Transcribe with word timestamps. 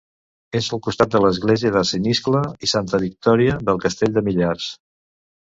És 0.59 0.67
al 0.77 0.79
costat 0.87 1.11
de 1.15 1.21
l'església 1.25 1.71
de 1.75 1.83
Sant 1.89 2.09
Iscle 2.13 2.41
i 2.69 2.71
Santa 2.73 3.03
Victòria 3.07 3.61
del 3.69 3.83
castell 3.85 4.17
de 4.17 4.29
Millars. 4.31 4.73